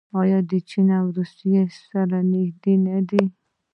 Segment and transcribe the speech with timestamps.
[0.21, 3.23] آیا له چین او روسیې سره نږدې نه دي؟